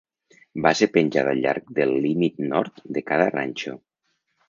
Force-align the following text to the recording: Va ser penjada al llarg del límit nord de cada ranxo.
Va 0.65 0.71
ser 0.79 0.87
penjada 0.95 1.35
al 1.37 1.43
llarg 1.45 1.71
del 1.81 1.95
límit 2.09 2.43
nord 2.55 2.85
de 2.99 3.09
cada 3.13 3.33
ranxo. 3.39 3.79